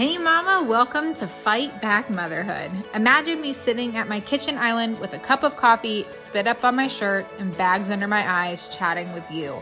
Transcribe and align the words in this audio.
Hey, 0.00 0.16
Mama, 0.16 0.66
welcome 0.66 1.12
to 1.16 1.26
Fight 1.26 1.82
Back 1.82 2.08
Motherhood. 2.08 2.70
Imagine 2.94 3.42
me 3.42 3.52
sitting 3.52 3.98
at 3.98 4.08
my 4.08 4.18
kitchen 4.18 4.56
island 4.56 4.98
with 4.98 5.12
a 5.12 5.18
cup 5.18 5.42
of 5.42 5.58
coffee, 5.58 6.06
spit 6.10 6.46
up 6.46 6.64
on 6.64 6.74
my 6.74 6.88
shirt, 6.88 7.26
and 7.38 7.54
bags 7.58 7.90
under 7.90 8.08
my 8.08 8.26
eyes, 8.26 8.70
chatting 8.74 9.12
with 9.12 9.30
you. 9.30 9.60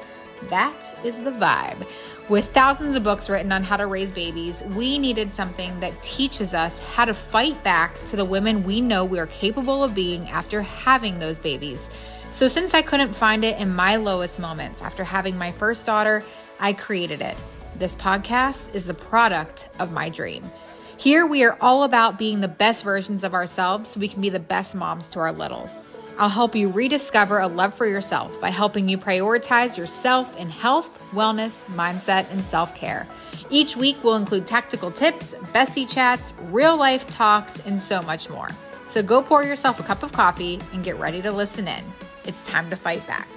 That 0.49 0.97
is 1.03 1.21
the 1.21 1.33
vibe. 1.33 1.85
With 2.29 2.55
thousands 2.55 2.95
of 2.95 3.03
books 3.03 3.29
written 3.29 3.51
on 3.51 3.65
how 3.65 3.79
to 3.79 3.89
raise 3.89 4.13
babies, 4.13 4.63
we 4.77 4.97
needed 4.97 5.33
something 5.33 5.81
that 5.81 6.01
teaches 6.05 6.55
us 6.55 6.79
how 6.95 7.05
to 7.05 7.15
fight 7.15 7.61
back 7.65 7.99
to 8.05 8.15
the 8.15 8.25
women 8.25 8.63
we 8.63 8.81
know 8.81 9.05
we 9.05 9.19
are 9.19 9.27
capable 9.27 9.83
of 9.83 9.93
being 9.93 10.29
after 10.29 10.63
having 10.63 11.19
those 11.19 11.39
babies. 11.39 11.91
So, 12.31 12.47
since 12.47 12.75
I 12.75 12.83
couldn't 12.83 13.13
find 13.13 13.45
it 13.45 13.59
in 13.59 13.75
my 13.75 13.97
lowest 13.97 14.39
moments 14.39 14.83
after 14.83 15.03
having 15.03 15.37
my 15.37 15.51
first 15.51 15.85
daughter, 15.85 16.23
I 16.61 16.75
created 16.75 17.23
it. 17.23 17.37
This 17.79 17.95
podcast 17.95 18.75
is 18.75 18.87
the 18.87 18.95
product 18.95 19.69
of 19.79 19.93
my 19.93 20.09
dream. 20.09 20.51
Here, 20.97 21.25
we 21.25 21.45
are 21.45 21.57
all 21.61 21.85
about 21.85 22.19
being 22.19 22.41
the 22.41 22.49
best 22.49 22.83
versions 22.83 23.23
of 23.23 23.35
ourselves 23.35 23.91
so 23.91 24.01
we 24.01 24.09
can 24.09 24.21
be 24.21 24.31
the 24.31 24.41
best 24.41 24.75
moms 24.75 25.09
to 25.11 25.21
our 25.21 25.31
littles. 25.31 25.85
I'll 26.19 26.29
help 26.29 26.57
you 26.57 26.71
rediscover 26.71 27.39
a 27.39 27.47
love 27.47 27.73
for 27.73 27.87
yourself 27.87 28.41
by 28.41 28.51
helping 28.51 28.89
you 28.89 28.99
prioritize 28.99 29.79
yourself 29.79 30.37
in 30.41 30.51
health, 30.51 31.01
wellness, 31.13 31.67
mindset, 31.67 32.29
and 32.33 32.43
self 32.43 32.75
care. 32.75 33.07
Each 33.49 33.77
week 33.77 34.03
will 34.03 34.17
include 34.17 34.49
tactical 34.49 34.91
tips, 34.91 35.35
bestie 35.55 35.89
chats, 35.89 36.35
real 36.51 36.77
life 36.77 37.07
talks, 37.07 37.61
and 37.65 37.81
so 37.81 38.03
much 38.03 38.29
more. 38.29 38.49
So 38.87 39.05
go 39.05 39.23
pour 39.23 39.45
yourself 39.45 39.79
a 39.79 39.85
cup 39.85 40.03
of 40.03 40.11
coffee 40.11 40.59
and 40.73 40.83
get 40.83 40.99
ready 40.99 41.23
to 41.23 41.31
listen 41.31 41.69
in. 41.69 41.85
It's 42.25 42.45
time 42.45 42.71
to 42.71 42.77
fight 42.77 43.07
back. 43.07 43.29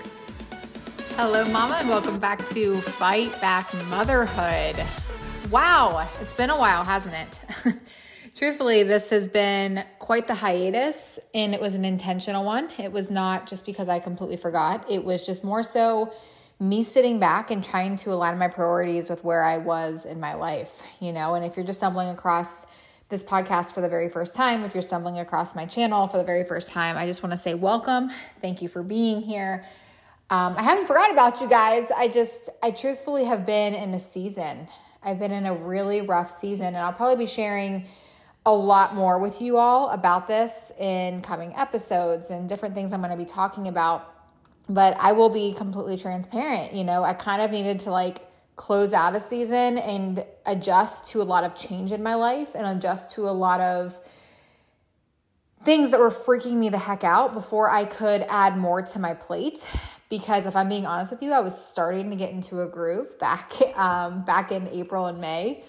Hello, 1.16 1.44
Mama, 1.46 1.76
and 1.80 1.90
welcome 1.90 2.20
back 2.20 2.48
to 2.50 2.80
Fight 2.82 3.40
Back 3.42 3.72
Motherhood. 3.90 4.84
Wow, 5.52 6.10
it's 6.22 6.34
been 6.34 6.50
a 6.50 6.58
while, 6.58 6.84
hasn't 6.84 7.14
it? 7.14 7.76
Truthfully, 8.36 8.84
this 8.84 9.10
has 9.10 9.28
been 9.28 9.84
quite 10.00 10.26
the 10.26 10.34
hiatus, 10.34 11.20
and 11.34 11.54
it 11.54 11.60
was 11.60 11.76
an 11.76 11.84
intentional 11.84 12.46
one. 12.46 12.70
It 12.80 12.92
was 12.92 13.12
not 13.12 13.46
just 13.46 13.66
because 13.66 13.90
I 13.90 14.00
completely 14.00 14.38
forgot, 14.38 14.90
it 14.90 15.04
was 15.04 15.24
just 15.24 15.44
more 15.44 15.64
so 15.64 16.14
me 16.60 16.82
sitting 16.82 17.20
back 17.20 17.52
and 17.52 17.64
trying 17.64 17.98
to 17.98 18.14
align 18.14 18.38
my 18.38 18.48
priorities 18.48 19.10
with 19.10 19.24
where 19.24 19.44
I 19.44 19.58
was 19.58 20.06
in 20.06 20.20
my 20.20 20.34
life, 20.36 20.82
you 21.00 21.12
know. 21.12 21.34
And 21.34 21.44
if 21.44 21.58
you're 21.58 21.66
just 21.66 21.80
stumbling 21.80 22.10
across 22.10 22.66
this 23.10 23.22
podcast 23.22 23.74
for 23.74 23.82
the 23.82 23.90
very 23.90 24.08
first 24.08 24.34
time, 24.34 24.64
if 24.64 24.74
you're 24.74 24.82
stumbling 24.82 25.20
across 25.20 25.56
my 25.56 25.66
channel 25.66 26.08
for 26.08 26.18
the 26.18 26.24
very 26.24 26.46
first 26.46 26.70
time, 26.70 26.98
I 26.98 27.06
just 27.06 27.22
want 27.22 27.34
to 27.34 27.38
say 27.38 27.54
welcome. 27.54 28.12
Thank 28.42 28.62
you 28.62 28.70
for 28.70 28.82
being 28.82 29.22
here. 29.22 29.66
Um, 30.32 30.56
I 30.58 30.64
haven't 30.64 30.88
forgot 30.88 31.12
about 31.12 31.42
you 31.42 31.50
guys. 31.50 31.92
I 31.92 32.08
just, 32.08 32.50
I 32.64 32.72
truthfully 32.72 33.26
have 33.26 33.46
been 33.46 33.74
in 33.74 33.94
a 33.94 34.00
season. 34.00 34.70
I've 35.04 35.20
been 35.20 35.34
in 35.34 35.46
a 35.46 35.54
really 35.54 36.00
rough 36.00 36.40
season, 36.40 36.68
and 36.68 36.78
I'll 36.78 36.94
probably 36.94 37.26
be 37.26 37.30
sharing 37.30 37.86
a 38.46 38.56
lot 38.56 38.96
more 38.96 39.20
with 39.20 39.42
you 39.42 39.58
all 39.58 39.90
about 39.90 40.30
this 40.30 40.72
in 40.80 41.22
coming 41.22 41.54
episodes 41.58 42.30
and 42.30 42.48
different 42.48 42.74
things 42.74 42.94
I'm 42.94 43.02
going 43.02 43.12
to 43.12 43.18
be 43.18 43.26
talking 43.26 43.68
about. 43.68 44.08
But 44.70 44.96
I 45.02 45.12
will 45.12 45.30
be 45.30 45.54
completely 45.54 45.98
transparent. 45.98 46.74
You 46.74 46.86
know, 46.86 47.04
I 47.04 47.14
kind 47.14 47.42
of 47.42 47.52
needed 47.52 47.82
to 47.82 47.92
like 47.92 48.20
close 48.56 48.94
out 48.94 49.14
a 49.14 49.20
season 49.20 49.80
and 49.80 50.24
adjust 50.46 51.08
to 51.08 51.22
a 51.22 51.24
lot 51.24 51.44
of 51.44 51.56
change 51.56 51.92
in 51.92 52.02
my 52.02 52.16
life 52.16 52.56
and 52.56 52.66
adjust 52.66 53.10
to 53.16 53.28
a 53.28 53.32
lot 53.32 53.60
of 53.60 54.00
things 55.66 55.92
that 55.92 56.00
were 56.00 56.10
freaking 56.10 56.54
me 56.54 56.70
the 56.70 56.78
heck 56.78 57.04
out 57.04 57.34
before 57.34 57.70
I 57.70 57.84
could 57.84 58.22
add 58.30 58.56
more 58.56 58.82
to 58.82 59.00
my 59.00 59.14
plate. 59.14 59.68
Because 60.12 60.46
if 60.46 60.58
I'm 60.58 60.68
being 60.70 60.86
honest 60.86 61.12
with 61.12 61.24
you, 61.24 61.32
I 61.32 61.40
was 61.40 61.58
starting 61.58 62.10
to 62.10 62.18
get 62.18 62.32
into 62.32 62.62
a 62.62 62.68
groove 62.68 63.18
back 63.18 63.54
um, 63.76 64.24
back 64.24 64.52
in 64.52 64.68
April 64.68 65.08
and 65.08 65.20
May. 65.20 65.64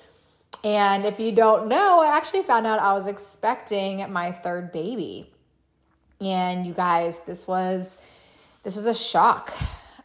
And 0.64 1.06
if 1.06 1.18
you 1.18 1.32
don't 1.32 1.68
know, 1.68 2.00
I 2.00 2.16
actually 2.16 2.42
found 2.42 2.66
out 2.66 2.78
I 2.78 2.92
was 2.92 3.06
expecting 3.06 4.12
my 4.12 4.32
third 4.32 4.72
baby. 4.72 5.30
And 6.20 6.66
you 6.66 6.74
guys, 6.74 7.20
this 7.24 7.46
was 7.46 7.96
this 8.64 8.76
was 8.76 8.86
a 8.86 8.94
shock. 8.94 9.52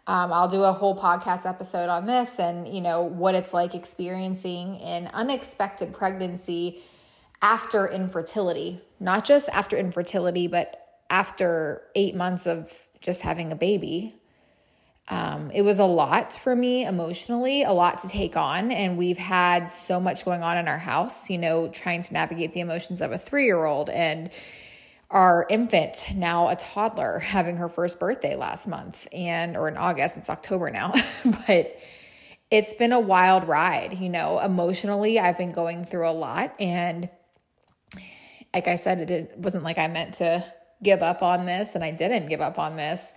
Um, 0.06 0.32
I'll 0.32 0.48
do 0.48 0.64
a 0.64 0.72
whole 0.72 0.98
podcast 0.98 1.46
episode 1.46 1.90
on 1.90 2.06
this 2.06 2.40
and, 2.40 2.68
you 2.68 2.80
know, 2.80 3.02
what 3.02 3.36
it's 3.36 3.54
like 3.54 3.76
experiencing 3.76 4.78
an 4.78 5.08
unexpected 5.14 5.94
pregnancy 5.94 6.82
after 7.42 7.88
infertility. 7.88 8.82
Not 9.00 9.26
just 9.26 9.50
after 9.50 9.76
infertility, 9.76 10.48
but 10.48 11.02
after 11.10 11.84
eight 11.94 12.16
months 12.16 12.48
of 12.48 12.84
just 13.02 13.22
having 13.22 13.52
a 13.52 13.56
baby. 13.56 14.16
Um, 15.10 15.52
it 15.52 15.62
was 15.62 15.80
a 15.80 15.86
lot 15.86 16.36
for 16.36 16.56
me 16.56 16.86
emotionally, 16.86 17.64
a 17.64 17.72
lot 17.72 18.00
to 18.00 18.10
take 18.10 18.36
on. 18.36 18.72
And 18.72 18.98
we've 18.98 19.18
had 19.18 19.68
so 19.68 20.00
much 20.00 20.26
going 20.26 20.44
on 20.44 20.58
in 20.58 20.68
our 20.68 20.78
house, 20.78 21.30
you 21.30 21.38
know, 21.38 21.70
trying 21.70 22.04
to 22.04 22.14
navigate 22.14 22.54
the 22.54 22.60
emotions 22.60 23.00
of 23.00 23.12
a 23.12 23.18
three 23.18 23.46
year 23.46 23.64
old 23.64 23.90
and, 23.90 24.30
our 25.10 25.46
infant, 25.50 26.04
now 26.14 26.50
a 26.50 26.56
toddler, 26.56 27.20
having 27.20 27.58
her 27.58 27.70
first 27.70 28.00
birthday 28.00 28.36
last 28.36 28.68
month 28.68 29.08
and 29.14 29.56
or 29.56 29.68
in 29.68 29.78
August, 29.78 30.18
it's 30.18 30.30
October 30.30 30.70
now. 30.70 30.94
but 31.48 31.80
it's 32.52 32.74
been 32.74 32.92
a 32.92 33.00
wild 33.00 33.48
ride, 33.48 33.98
you 34.00 34.10
know, 34.10 34.40
emotionally 34.40 35.20
I've 35.20 35.38
been 35.38 35.54
going 35.54 35.86
through 35.86 36.10
a 36.10 36.12
lot 36.12 36.54
and 36.60 37.10
like 38.54 38.68
I 38.68 38.76
said 38.76 39.10
it 39.10 39.34
wasn't 39.38 39.64
like 39.64 39.78
I 39.78 39.88
meant 39.88 40.16
to 40.16 40.44
give 40.84 41.02
up 41.02 41.22
on 41.24 41.46
this 41.46 41.76
and 41.76 41.84
I 41.84 41.92
didn't 41.92 42.28
give 42.28 42.42
up 42.42 42.60
on 42.60 42.76
this. 42.76 43.14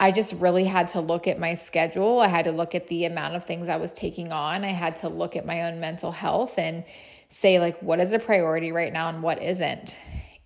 I 0.00 0.12
just 0.12 0.32
really 0.32 0.64
had 0.64 0.88
to 0.88 1.00
look 1.00 1.26
at 1.26 1.38
my 1.38 1.54
schedule. 1.54 2.20
I 2.20 2.28
had 2.28 2.46
to 2.46 2.52
look 2.52 2.74
at 2.74 2.88
the 2.88 3.04
amount 3.04 3.36
of 3.36 3.44
things 3.44 3.68
I 3.68 3.76
was 3.76 3.92
taking 3.92 4.32
on. 4.32 4.64
I 4.64 4.68
had 4.70 4.96
to 4.98 5.10
look 5.10 5.36
at 5.36 5.44
my 5.44 5.64
own 5.64 5.78
mental 5.78 6.10
health 6.10 6.58
and 6.58 6.84
say 7.28 7.60
like 7.60 7.78
what 7.82 8.00
is 8.00 8.14
a 8.14 8.18
priority 8.18 8.72
right 8.72 8.94
now 8.94 9.10
and 9.10 9.22
what 9.22 9.42
isn't. 9.42 9.98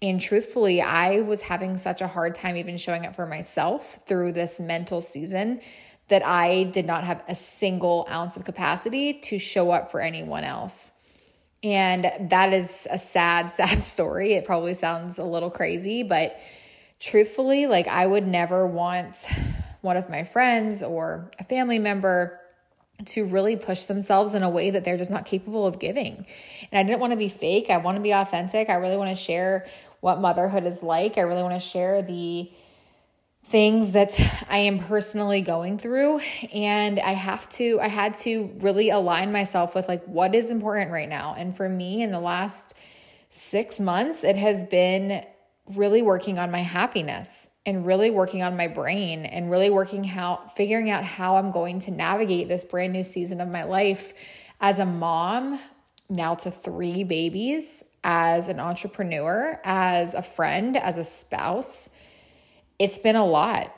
And 0.03 0.21
truthfully, 0.21 0.83
I 0.83 1.21
was 1.21 1.41
having 1.41 1.79
such 1.79 2.01
a 2.01 2.09
hard 2.09 2.35
time 2.35 2.57
even 2.57 2.77
showing 2.77 3.07
up 3.07 3.15
for 3.15 3.27
myself 3.27 4.01
through 4.07 4.33
this 4.33 4.59
mental 4.59 5.01
season 5.01 5.61
that 6.09 6.27
I 6.27 6.65
did 6.65 6.85
not 6.85 7.05
have 7.05 7.23
a 7.29 7.37
single 7.37 8.09
ounce 8.11 8.37
of 8.37 8.45
capacity 8.45 9.21
to 9.21 9.39
show 9.39 9.71
up 9.71 9.93
for 9.93 10.01
anyone 10.01 10.43
else. 10.43 10.91
And 11.63 12.11
that 12.29 12.53
is 12.53 12.89
a 12.91 12.99
sad, 12.99 13.53
sad 13.53 13.85
story. 13.85 14.33
It 14.33 14.45
probably 14.45 14.75
sounds 14.75 15.19
a 15.19 15.25
little 15.25 15.51
crazy, 15.51 16.03
but 16.03 16.37
truthfully, 17.05 17.67
like 17.67 17.87
I 17.87 18.07
would 18.07 18.27
never 18.27 18.67
want 18.67 19.17
one 19.83 19.97
of 19.99 20.09
my 20.09 20.25
friends 20.25 20.83
or 20.83 21.31
a 21.39 21.45
family 21.45 21.79
member 21.79 22.41
to 23.05 23.27
really 23.27 23.57
push 23.57 23.87
themselves 23.87 24.33
in 24.33 24.43
a 24.43 24.49
way 24.49 24.71
that 24.71 24.85
they're 24.85 24.97
just 24.97 25.11
not 25.11 25.27
capable 25.27 25.67
of 25.67 25.79
giving. 25.79 26.25
And 26.73 26.79
I 26.79 26.83
didn't 26.83 27.01
want 27.01 27.11
to 27.11 27.19
be 27.19 27.29
fake. 27.29 27.69
I 27.69 27.77
want 27.77 27.97
to 27.97 28.03
be 28.03 28.13
authentic. 28.13 28.71
I 28.71 28.77
really 28.77 28.97
want 28.97 29.11
to 29.11 29.23
share 29.23 29.67
what 30.01 30.21
motherhood 30.21 30.65
is 30.65 30.83
like. 30.83 31.19
I 31.19 31.23
really 31.23 31.43
want 31.43 31.55
to 31.55 31.61
share 31.61 32.01
the 32.01 32.51
things 33.47 33.93
that 33.93 34.19
I 34.49 34.59
am 34.59 34.79
personally 34.79 35.43
going 35.43 35.77
through 35.77 36.21
and 36.55 36.99
I 36.99 37.13
have 37.13 37.47
to 37.51 37.79
I 37.83 37.89
had 37.89 38.15
to 38.17 38.51
really 38.61 38.89
align 38.89 39.33
myself 39.33 39.75
with 39.75 39.87
like 39.87 40.03
what 40.07 40.35
is 40.35 40.49
important 40.49 40.91
right 40.91 41.09
now. 41.09 41.35
And 41.37 41.55
for 41.55 41.69
me 41.69 42.03
in 42.03 42.11
the 42.11 42.21
last 42.21 42.73
6 43.29 43.81
months 43.81 44.25
it 44.25 44.37
has 44.37 44.65
been 44.65 45.27
really 45.67 46.03
working 46.03 46.39
on 46.39 46.51
my 46.51 46.61
happiness 46.61 47.49
and 47.67 47.87
really 47.87 48.11
working 48.11 48.43
on 48.43 48.57
my 48.57 48.69
brain 48.69 49.25
and 49.25 49.51
really 49.51 49.71
working 49.71 50.05
how 50.05 50.51
figuring 50.55 50.91
out 50.91 51.05
how 51.05 51.37
I'm 51.37 51.51
going 51.51 51.81
to 51.81 51.91
navigate 51.91 52.49
this 52.49 52.65
brand 52.65 52.93
new 52.93 53.03
season 53.03 53.41
of 53.41 53.49
my 53.49 53.65
life 53.65 54.13
as 54.61 54.79
a 54.79 54.85
mom 54.85 55.59
now 56.09 56.35
to 56.35 56.51
3 56.51 57.05
babies 57.05 57.83
as 58.05 58.49
an 58.49 58.61
entrepreneur, 58.61 59.59
as 59.65 60.13
a 60.13 60.21
friend, 60.21 60.77
as 60.77 60.99
a 60.99 61.05
spouse. 61.05 61.89
It's 62.79 62.99
been 62.99 63.17
a 63.17 63.25
lot. 63.25 63.75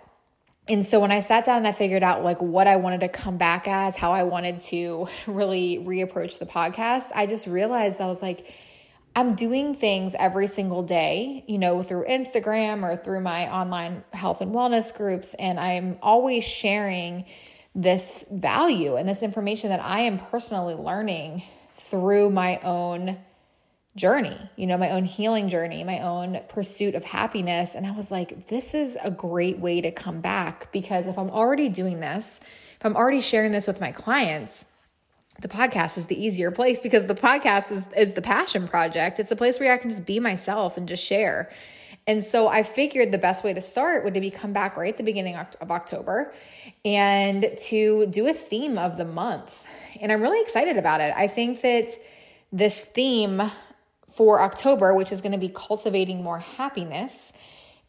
And 0.68 0.84
so 0.84 0.98
when 0.98 1.12
I 1.12 1.20
sat 1.20 1.46
down 1.46 1.58
and 1.58 1.68
I 1.68 1.72
figured 1.72 2.02
out 2.02 2.24
like 2.24 2.42
what 2.42 2.66
I 2.66 2.76
wanted 2.76 3.00
to 3.00 3.08
come 3.08 3.36
back 3.36 3.68
as, 3.68 3.94
how 3.94 4.10
I 4.10 4.24
wanted 4.24 4.60
to 4.62 5.06
really 5.28 5.78
reapproach 5.78 6.40
the 6.40 6.46
podcast, 6.46 7.10
I 7.14 7.26
just 7.26 7.46
realized 7.46 8.00
I 8.00 8.06
was 8.06 8.20
like, 8.20 8.52
I'm 9.16 9.34
doing 9.34 9.74
things 9.74 10.14
every 10.18 10.46
single 10.46 10.82
day, 10.82 11.42
you 11.48 11.56
know, 11.56 11.82
through 11.82 12.04
Instagram 12.04 12.82
or 12.82 12.96
through 12.96 13.22
my 13.22 13.50
online 13.50 14.04
health 14.12 14.42
and 14.42 14.52
wellness 14.54 14.94
groups. 14.94 15.32
And 15.38 15.58
I'm 15.58 15.98
always 16.02 16.44
sharing 16.44 17.24
this 17.74 18.26
value 18.30 18.96
and 18.96 19.08
this 19.08 19.22
information 19.22 19.70
that 19.70 19.80
I 19.80 20.00
am 20.00 20.18
personally 20.18 20.74
learning 20.74 21.42
through 21.78 22.28
my 22.28 22.58
own 22.60 23.16
journey, 23.96 24.38
you 24.56 24.66
know, 24.66 24.76
my 24.76 24.90
own 24.90 25.06
healing 25.06 25.48
journey, 25.48 25.82
my 25.82 26.00
own 26.00 26.38
pursuit 26.50 26.94
of 26.94 27.02
happiness. 27.02 27.74
And 27.74 27.86
I 27.86 27.92
was 27.92 28.10
like, 28.10 28.48
this 28.48 28.74
is 28.74 28.98
a 29.02 29.10
great 29.10 29.58
way 29.58 29.80
to 29.80 29.90
come 29.90 30.20
back 30.20 30.70
because 30.72 31.06
if 31.06 31.18
I'm 31.18 31.30
already 31.30 31.70
doing 31.70 32.00
this, 32.00 32.38
if 32.78 32.84
I'm 32.84 32.94
already 32.94 33.22
sharing 33.22 33.52
this 33.52 33.66
with 33.66 33.80
my 33.80 33.92
clients, 33.92 34.66
the 35.40 35.48
podcast 35.48 35.98
is 35.98 36.06
the 36.06 36.20
easier 36.22 36.50
place 36.50 36.80
because 36.80 37.06
the 37.06 37.14
podcast 37.14 37.70
is, 37.70 37.86
is 37.96 38.12
the 38.12 38.22
passion 38.22 38.66
project. 38.66 39.18
It's 39.18 39.30
a 39.30 39.36
place 39.36 39.60
where 39.60 39.72
I 39.72 39.76
can 39.76 39.90
just 39.90 40.06
be 40.06 40.20
myself 40.20 40.76
and 40.76 40.88
just 40.88 41.04
share. 41.04 41.50
And 42.06 42.22
so 42.22 42.48
I 42.48 42.62
figured 42.62 43.12
the 43.12 43.18
best 43.18 43.42
way 43.42 43.52
to 43.52 43.60
start 43.60 44.04
would 44.04 44.14
to 44.14 44.20
be 44.20 44.30
come 44.30 44.52
back 44.52 44.76
right 44.76 44.92
at 44.92 44.96
the 44.96 45.02
beginning 45.02 45.36
of 45.36 45.70
October 45.70 46.32
and 46.84 47.50
to 47.64 48.06
do 48.06 48.28
a 48.28 48.32
theme 48.32 48.78
of 48.78 48.96
the 48.96 49.04
month. 49.04 49.64
And 50.00 50.12
I'm 50.12 50.22
really 50.22 50.40
excited 50.40 50.76
about 50.76 51.00
it. 51.00 51.12
I 51.16 51.26
think 51.26 51.62
that 51.62 51.90
this 52.52 52.84
theme 52.84 53.42
for 54.08 54.40
October, 54.40 54.94
which 54.94 55.10
is 55.10 55.20
going 55.20 55.32
to 55.32 55.38
be 55.38 55.48
cultivating 55.48 56.22
more 56.22 56.38
happiness, 56.38 57.32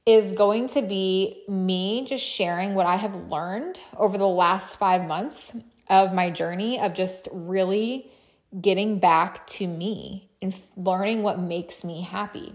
is 0.06 0.32
going 0.34 0.68
to 0.70 0.82
be 0.82 1.44
me 1.48 2.06
just 2.06 2.24
sharing 2.24 2.74
what 2.74 2.88
I 2.88 2.96
have 2.96 3.14
learned 3.30 3.78
over 3.98 4.18
the 4.18 4.28
last 4.28 4.78
five 4.78 5.06
months 5.06 5.54
of 5.90 6.14
my 6.14 6.30
journey 6.30 6.80
of 6.80 6.94
just 6.94 7.28
really 7.32 8.12
getting 8.60 9.00
back 9.00 9.46
to 9.48 9.68
me 9.68 10.30
and 10.42 10.56
learning 10.76 11.24
what 11.24 11.40
makes 11.40 11.84
me 11.84 12.02
happy. 12.02 12.54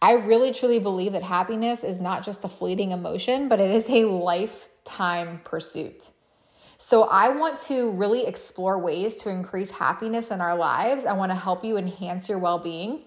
I 0.00 0.12
really 0.12 0.52
truly 0.52 0.78
believe 0.78 1.12
that 1.12 1.22
happiness 1.22 1.82
is 1.82 2.00
not 2.00 2.24
just 2.24 2.44
a 2.44 2.48
fleeting 2.48 2.90
emotion, 2.90 3.48
but 3.48 3.60
it 3.60 3.70
is 3.70 3.88
a 3.88 4.04
lifetime 4.04 5.40
pursuit. 5.44 6.10
So, 6.76 7.04
I 7.04 7.30
want 7.30 7.60
to 7.62 7.92
really 7.92 8.26
explore 8.26 8.78
ways 8.78 9.16
to 9.18 9.30
increase 9.30 9.70
happiness 9.70 10.30
in 10.30 10.40
our 10.40 10.56
lives. 10.56 11.06
I 11.06 11.14
want 11.14 11.30
to 11.30 11.36
help 11.36 11.64
you 11.64 11.78
enhance 11.78 12.28
your 12.28 12.38
well 12.38 12.58
being, 12.58 13.04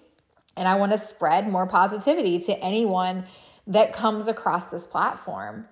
and 0.56 0.68
I 0.68 0.76
want 0.76 0.94
to 0.94 0.98
spread 0.98 1.48
more 1.48 1.68
positivity 1.68 2.40
to 2.40 2.58
anyone 2.58 3.26
that 3.68 3.94
comes 3.94 4.28
across 4.28 4.66
this 4.66 4.86
platform. 4.86 5.68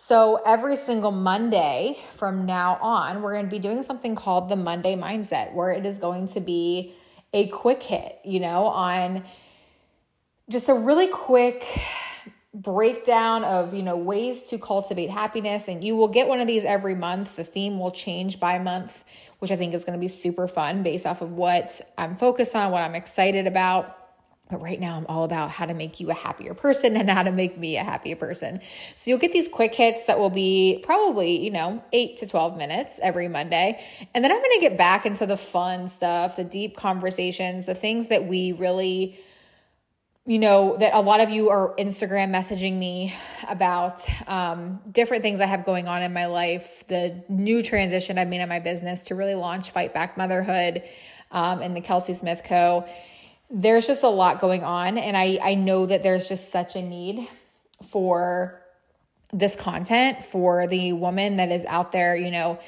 So, 0.00 0.40
every 0.46 0.76
single 0.76 1.10
Monday 1.10 1.98
from 2.14 2.46
now 2.46 2.78
on, 2.80 3.20
we're 3.20 3.32
going 3.32 3.46
to 3.46 3.50
be 3.50 3.58
doing 3.58 3.82
something 3.82 4.14
called 4.14 4.48
the 4.48 4.54
Monday 4.54 4.94
Mindset, 4.94 5.52
where 5.54 5.72
it 5.72 5.84
is 5.84 5.98
going 5.98 6.28
to 6.28 6.40
be 6.40 6.94
a 7.32 7.48
quick 7.48 7.82
hit, 7.82 8.20
you 8.24 8.38
know, 8.38 8.66
on 8.66 9.24
just 10.48 10.68
a 10.68 10.74
really 10.74 11.08
quick 11.08 11.66
breakdown 12.54 13.42
of 13.42 13.74
you 13.74 13.82
know 13.82 13.96
ways 13.96 14.44
to 14.44 14.58
cultivate 14.58 15.10
happiness. 15.10 15.66
And 15.66 15.82
you 15.82 15.96
will 15.96 16.06
get 16.06 16.28
one 16.28 16.38
of 16.38 16.46
these 16.46 16.64
every 16.64 16.94
month. 16.94 17.34
The 17.34 17.42
theme 17.42 17.80
will 17.80 17.90
change 17.90 18.38
by 18.38 18.60
month 18.60 19.02
which 19.38 19.52
i 19.52 19.56
think 19.56 19.72
is 19.72 19.84
going 19.84 19.96
to 19.96 20.00
be 20.00 20.08
super 20.08 20.48
fun 20.48 20.82
based 20.82 21.06
off 21.06 21.22
of 21.22 21.30
what 21.30 21.80
i'm 21.96 22.16
focused 22.16 22.54
on 22.54 22.70
what 22.70 22.82
i'm 22.82 22.94
excited 22.94 23.46
about 23.46 24.07
but 24.48 24.62
right 24.62 24.80
now, 24.80 24.96
I'm 24.96 25.06
all 25.06 25.24
about 25.24 25.50
how 25.50 25.66
to 25.66 25.74
make 25.74 26.00
you 26.00 26.10
a 26.10 26.14
happier 26.14 26.54
person 26.54 26.96
and 26.96 27.10
how 27.10 27.22
to 27.22 27.32
make 27.32 27.58
me 27.58 27.76
a 27.76 27.82
happier 27.82 28.16
person. 28.16 28.60
So 28.94 29.10
you'll 29.10 29.18
get 29.18 29.32
these 29.32 29.48
quick 29.48 29.74
hits 29.74 30.06
that 30.06 30.18
will 30.18 30.30
be 30.30 30.82
probably, 30.84 31.38
you 31.44 31.50
know, 31.50 31.84
eight 31.92 32.16
to 32.18 32.26
12 32.26 32.56
minutes 32.56 32.98
every 33.02 33.28
Monday. 33.28 33.82
And 34.14 34.24
then 34.24 34.32
I'm 34.32 34.38
going 34.38 34.58
to 34.58 34.60
get 34.60 34.78
back 34.78 35.04
into 35.04 35.26
the 35.26 35.36
fun 35.36 35.88
stuff, 35.88 36.36
the 36.36 36.44
deep 36.44 36.76
conversations, 36.76 37.66
the 37.66 37.74
things 37.74 38.08
that 38.08 38.26
we 38.26 38.52
really, 38.52 39.18
you 40.24 40.38
know, 40.38 40.78
that 40.78 40.94
a 40.94 41.00
lot 41.00 41.20
of 41.20 41.28
you 41.28 41.50
are 41.50 41.74
Instagram 41.76 42.30
messaging 42.30 42.78
me 42.78 43.14
about 43.50 44.00
um, 44.28 44.80
different 44.90 45.22
things 45.22 45.40
I 45.40 45.46
have 45.46 45.66
going 45.66 45.88
on 45.88 46.02
in 46.02 46.14
my 46.14 46.26
life, 46.26 46.84
the 46.88 47.22
new 47.28 47.62
transition 47.62 48.16
I've 48.16 48.28
made 48.28 48.40
in 48.40 48.48
my 48.48 48.60
business 48.60 49.04
to 49.06 49.14
really 49.14 49.34
launch 49.34 49.72
Fight 49.72 49.92
Back 49.92 50.16
Motherhood 50.16 50.82
um, 51.30 51.60
and 51.60 51.76
the 51.76 51.82
Kelsey 51.82 52.14
Smith 52.14 52.42
Co 52.44 52.88
there's 53.50 53.86
just 53.86 54.02
a 54.02 54.08
lot 54.08 54.40
going 54.40 54.62
on 54.62 54.98
and 54.98 55.16
I 55.16 55.38
I 55.42 55.54
know 55.54 55.86
that 55.86 56.02
there's 56.02 56.28
just 56.28 56.50
such 56.50 56.76
a 56.76 56.82
need 56.82 57.28
for 57.82 58.62
this 59.32 59.56
content 59.56 60.24
for 60.24 60.66
the 60.66 60.92
woman 60.92 61.36
that 61.36 61.50
is 61.50 61.64
out 61.66 61.92
there, 61.92 62.16
you 62.16 62.30
know, 62.30 62.58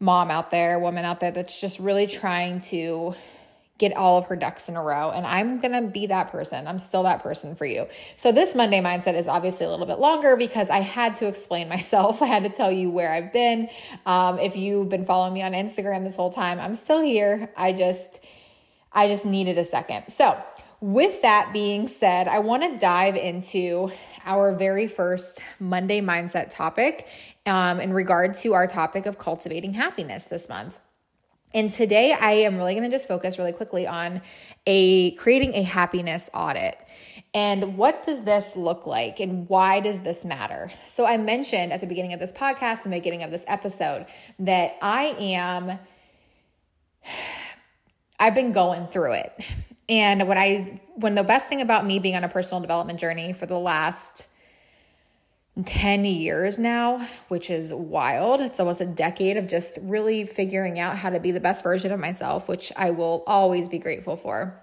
mom 0.00 0.30
out 0.30 0.50
there, 0.50 0.78
woman 0.78 1.04
out 1.04 1.20
there 1.20 1.30
that's 1.30 1.60
just 1.60 1.78
really 1.78 2.06
trying 2.06 2.60
to 2.60 3.14
get 3.78 3.96
all 3.96 4.18
of 4.18 4.26
her 4.26 4.36
ducks 4.36 4.68
in 4.68 4.76
a 4.76 4.82
row. 4.82 5.10
And 5.10 5.26
I'm 5.26 5.58
going 5.58 5.72
to 5.72 5.82
be 5.82 6.06
that 6.06 6.30
person. 6.30 6.68
I'm 6.68 6.78
still 6.78 7.02
that 7.04 7.22
person 7.22 7.56
for 7.56 7.66
you. 7.66 7.88
So 8.16 8.30
this 8.30 8.54
Monday 8.54 8.80
mindset 8.80 9.14
is 9.14 9.26
obviously 9.26 9.66
a 9.66 9.70
little 9.70 9.86
bit 9.86 9.98
longer 9.98 10.36
because 10.36 10.70
I 10.70 10.78
had 10.78 11.16
to 11.16 11.26
explain 11.26 11.68
myself. 11.76 12.22
I 12.22 12.26
had 12.26 12.44
to 12.44 12.50
tell 12.50 12.70
you 12.70 12.90
where 12.90 13.10
I've 13.10 13.32
been. 13.32 13.68
Um, 14.06 14.38
if 14.38 14.56
you've 14.56 14.88
been 14.88 15.04
following 15.04 15.34
me 15.34 15.42
on 15.42 15.52
Instagram 15.52 16.04
this 16.04 16.16
whole 16.16 16.32
time, 16.32 16.60
I'm 16.60 16.74
still 16.74 17.00
here. 17.00 17.50
I 17.56 17.72
just 17.72 18.20
I 18.94 19.08
just 19.08 19.26
needed 19.26 19.58
a 19.58 19.64
second. 19.64 20.08
So, 20.08 20.42
with 20.80 21.22
that 21.22 21.50
being 21.52 21.88
said, 21.88 22.28
I 22.28 22.40
want 22.40 22.62
to 22.62 22.78
dive 22.78 23.16
into 23.16 23.90
our 24.26 24.52
very 24.52 24.86
first 24.86 25.40
Monday 25.58 26.00
mindset 26.00 26.50
topic 26.50 27.08
um, 27.46 27.80
in 27.80 27.92
regard 27.92 28.34
to 28.34 28.54
our 28.54 28.66
topic 28.66 29.06
of 29.06 29.18
cultivating 29.18 29.72
happiness 29.72 30.24
this 30.26 30.48
month. 30.48 30.78
And 31.54 31.70
today 31.70 32.12
I 32.12 32.32
am 32.32 32.56
really 32.56 32.74
going 32.74 32.84
to 32.84 32.94
just 32.94 33.06
focus 33.06 33.38
really 33.38 33.52
quickly 33.52 33.86
on 33.86 34.20
a 34.66 35.12
creating 35.12 35.54
a 35.54 35.62
happiness 35.62 36.28
audit. 36.34 36.76
And 37.32 37.76
what 37.76 38.04
does 38.04 38.22
this 38.22 38.56
look 38.56 38.86
like 38.86 39.20
and 39.20 39.48
why 39.48 39.80
does 39.80 40.00
this 40.00 40.24
matter? 40.24 40.72
So 40.86 41.06
I 41.06 41.16
mentioned 41.16 41.72
at 41.72 41.80
the 41.80 41.86
beginning 41.86 42.12
of 42.12 42.20
this 42.20 42.32
podcast, 42.32 42.82
the 42.82 42.90
beginning 42.90 43.22
of 43.22 43.30
this 43.30 43.44
episode, 43.46 44.06
that 44.40 44.76
I 44.82 45.16
am 45.18 45.78
I've 48.24 48.34
been 48.34 48.52
going 48.52 48.86
through 48.86 49.12
it. 49.12 49.46
And 49.86 50.26
what 50.26 50.38
I 50.38 50.80
when 50.94 51.14
the 51.14 51.22
best 51.22 51.46
thing 51.46 51.60
about 51.60 51.84
me 51.84 51.98
being 51.98 52.16
on 52.16 52.24
a 52.24 52.28
personal 52.28 52.58
development 52.62 52.98
journey 52.98 53.34
for 53.34 53.44
the 53.44 53.58
last 53.58 54.28
10 55.66 56.06
years 56.06 56.58
now, 56.58 57.06
which 57.28 57.50
is 57.50 57.74
wild. 57.74 58.40
It's 58.40 58.58
almost 58.58 58.80
a 58.80 58.86
decade 58.86 59.36
of 59.36 59.46
just 59.46 59.76
really 59.82 60.24
figuring 60.24 60.78
out 60.78 60.96
how 60.96 61.10
to 61.10 61.20
be 61.20 61.32
the 61.32 61.40
best 61.40 61.62
version 61.62 61.92
of 61.92 62.00
myself, 62.00 62.48
which 62.48 62.72
I 62.78 62.92
will 62.92 63.24
always 63.26 63.68
be 63.68 63.78
grateful 63.78 64.16
for. 64.16 64.58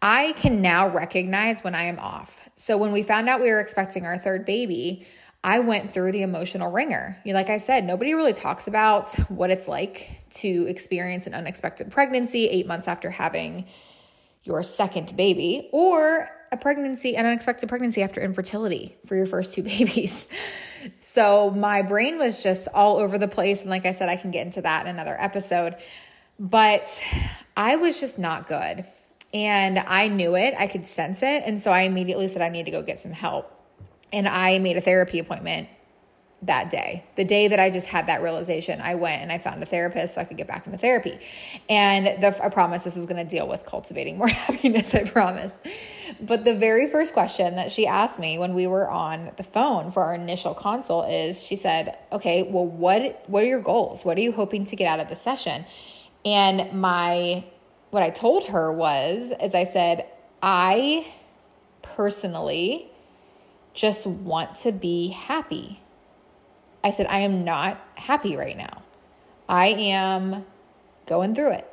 I 0.00 0.32
can 0.32 0.62
now 0.62 0.88
recognize 0.88 1.62
when 1.62 1.74
I 1.74 1.82
am 1.82 1.98
off. 1.98 2.48
So 2.54 2.78
when 2.78 2.92
we 2.92 3.02
found 3.02 3.28
out 3.28 3.42
we 3.42 3.50
were 3.50 3.60
expecting 3.60 4.06
our 4.06 4.16
third 4.16 4.46
baby, 4.46 5.06
I 5.44 5.60
went 5.60 5.92
through 5.92 6.12
the 6.12 6.22
emotional 6.22 6.70
wringer. 6.70 7.16
Like 7.24 7.48
I 7.48 7.58
said, 7.58 7.84
nobody 7.84 8.14
really 8.14 8.32
talks 8.32 8.66
about 8.66 9.14
what 9.30 9.50
it's 9.50 9.68
like 9.68 10.22
to 10.36 10.66
experience 10.68 11.26
an 11.26 11.34
unexpected 11.34 11.90
pregnancy 11.90 12.48
eight 12.48 12.66
months 12.66 12.88
after 12.88 13.10
having 13.10 13.66
your 14.42 14.62
second 14.62 15.16
baby, 15.16 15.68
or 15.72 16.28
a 16.50 16.56
pregnancy, 16.56 17.16
an 17.16 17.26
unexpected 17.26 17.68
pregnancy 17.68 18.02
after 18.02 18.20
infertility 18.20 18.96
for 19.06 19.14
your 19.14 19.26
first 19.26 19.52
two 19.52 19.62
babies. 19.74 20.26
So 20.94 21.50
my 21.50 21.82
brain 21.82 22.18
was 22.18 22.42
just 22.42 22.68
all 22.72 22.96
over 22.96 23.18
the 23.18 23.28
place. 23.28 23.60
And 23.62 23.70
like 23.70 23.86
I 23.86 23.92
said, 23.92 24.08
I 24.08 24.16
can 24.16 24.30
get 24.30 24.46
into 24.46 24.62
that 24.62 24.86
in 24.86 24.94
another 24.94 25.16
episode. 25.20 25.76
But 26.38 27.00
I 27.56 27.76
was 27.76 28.00
just 28.00 28.18
not 28.18 28.46
good. 28.46 28.84
And 29.34 29.78
I 29.78 30.08
knew 30.08 30.36
it, 30.36 30.54
I 30.58 30.66
could 30.68 30.86
sense 30.86 31.22
it. 31.22 31.42
And 31.44 31.60
so 31.60 31.70
I 31.70 31.82
immediately 31.82 32.28
said, 32.28 32.40
I 32.40 32.48
need 32.48 32.64
to 32.64 32.70
go 32.70 32.82
get 32.82 32.98
some 32.98 33.12
help. 33.12 33.57
And 34.12 34.26
I 34.28 34.58
made 34.58 34.76
a 34.76 34.80
therapy 34.80 35.18
appointment 35.18 35.68
that 36.42 36.70
day. 36.70 37.04
The 37.16 37.24
day 37.24 37.48
that 37.48 37.58
I 37.58 37.68
just 37.68 37.88
had 37.88 38.06
that 38.06 38.22
realization, 38.22 38.80
I 38.80 38.94
went 38.94 39.22
and 39.22 39.32
I 39.32 39.38
found 39.38 39.60
a 39.62 39.66
therapist 39.66 40.14
so 40.14 40.20
I 40.20 40.24
could 40.24 40.36
get 40.36 40.46
back 40.46 40.66
into 40.66 40.78
therapy. 40.78 41.18
And 41.68 42.22
the, 42.22 42.44
I 42.44 42.48
promise 42.48 42.84
this 42.84 42.96
is 42.96 43.06
going 43.06 43.16
to 43.16 43.28
deal 43.28 43.48
with 43.48 43.64
cultivating 43.64 44.18
more 44.18 44.28
happiness, 44.46 44.94
I 44.94 45.02
promise. 45.02 45.52
But 46.20 46.44
the 46.44 46.54
very 46.54 46.86
first 46.86 47.12
question 47.12 47.56
that 47.56 47.72
she 47.72 47.86
asked 47.86 48.20
me 48.20 48.38
when 48.38 48.54
we 48.54 48.68
were 48.68 48.88
on 48.88 49.32
the 49.36 49.42
phone 49.42 49.90
for 49.90 50.04
our 50.04 50.14
initial 50.14 50.54
consult 50.54 51.10
is 51.10 51.42
she 51.42 51.56
said, 51.56 51.98
"Okay, 52.12 52.44
well 52.44 52.66
what 52.66 53.24
what 53.28 53.42
are 53.42 53.46
your 53.46 53.60
goals? 53.60 54.04
What 54.04 54.16
are 54.16 54.22
you 54.22 54.32
hoping 54.32 54.64
to 54.66 54.76
get 54.76 54.86
out 54.86 55.00
of 55.00 55.08
the 55.08 55.16
session?" 55.16 55.66
And 56.24 56.72
my 56.72 57.44
what 57.90 58.02
I 58.02 58.10
told 58.10 58.48
her 58.48 58.72
was 58.72 59.32
as 59.32 59.54
I 59.54 59.64
said, 59.64 60.06
"I 60.42 61.06
personally 61.82 62.90
just 63.78 64.08
want 64.08 64.56
to 64.56 64.72
be 64.72 65.08
happy. 65.08 65.80
I 66.82 66.90
said, 66.90 67.06
I 67.06 67.20
am 67.20 67.44
not 67.44 67.80
happy 67.94 68.36
right 68.36 68.56
now. 68.56 68.82
I 69.48 69.68
am 69.68 70.44
going 71.06 71.32
through 71.32 71.52
it. 71.52 71.72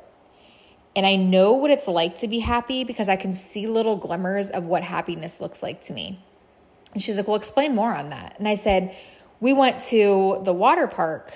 And 0.94 1.04
I 1.04 1.16
know 1.16 1.52
what 1.54 1.72
it's 1.72 1.88
like 1.88 2.18
to 2.18 2.28
be 2.28 2.38
happy 2.38 2.84
because 2.84 3.08
I 3.08 3.16
can 3.16 3.32
see 3.32 3.66
little 3.66 3.96
glimmers 3.96 4.50
of 4.50 4.66
what 4.66 4.84
happiness 4.84 5.40
looks 5.40 5.64
like 5.64 5.82
to 5.82 5.92
me. 5.92 6.24
And 6.94 7.02
she's 7.02 7.16
like, 7.16 7.26
Well, 7.26 7.36
explain 7.36 7.74
more 7.74 7.92
on 7.92 8.10
that. 8.10 8.36
And 8.38 8.46
I 8.46 8.54
said, 8.54 8.96
We 9.40 9.52
went 9.52 9.80
to 9.86 10.40
the 10.44 10.52
water 10.52 10.86
park 10.86 11.34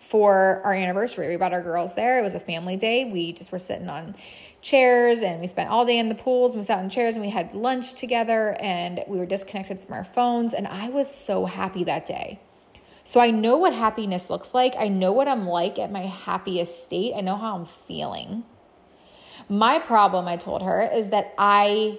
for 0.00 0.60
our 0.64 0.74
anniversary. 0.74 1.28
We 1.28 1.36
brought 1.36 1.52
our 1.52 1.62
girls 1.62 1.94
there. 1.94 2.18
It 2.18 2.22
was 2.22 2.34
a 2.34 2.40
family 2.40 2.76
day. 2.76 3.04
We 3.04 3.32
just 3.32 3.52
were 3.52 3.60
sitting 3.60 3.88
on 3.88 4.16
chairs 4.62 5.20
and 5.20 5.40
we 5.40 5.46
spent 5.46 5.68
all 5.68 5.84
day 5.84 5.98
in 5.98 6.08
the 6.08 6.14
pools 6.14 6.54
and 6.54 6.60
we 6.60 6.64
sat 6.64 6.82
in 6.82 6.88
chairs 6.88 7.16
and 7.16 7.24
we 7.24 7.30
had 7.30 7.52
lunch 7.54 7.94
together 7.94 8.56
and 8.60 9.04
we 9.08 9.18
were 9.18 9.26
disconnected 9.26 9.80
from 9.80 9.94
our 9.94 10.04
phones. 10.04 10.54
And 10.54 10.66
I 10.66 10.88
was 10.88 11.12
so 11.12 11.44
happy 11.44 11.84
that 11.84 12.06
day. 12.06 12.40
So 13.04 13.18
I 13.18 13.32
know 13.32 13.56
what 13.58 13.74
happiness 13.74 14.30
looks 14.30 14.54
like. 14.54 14.74
I 14.78 14.86
know 14.88 15.12
what 15.12 15.26
I'm 15.26 15.46
like 15.46 15.78
at 15.78 15.90
my 15.90 16.06
happiest 16.06 16.84
state. 16.84 17.12
I 17.16 17.20
know 17.20 17.36
how 17.36 17.56
I'm 17.56 17.66
feeling. 17.66 18.44
My 19.48 19.80
problem, 19.80 20.28
I 20.28 20.36
told 20.36 20.62
her, 20.62 20.88
is 20.90 21.10
that 21.10 21.34
I 21.36 21.98